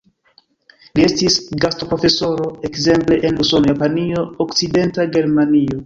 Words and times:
Li 0.99 1.05
estis 1.07 1.37
gastoprofesoro 1.67 2.49
ekzemple 2.73 3.21
en 3.31 3.41
Usono, 3.47 3.73
Japanio, 3.75 4.29
Okcidenta 4.47 5.11
Germanio. 5.19 5.77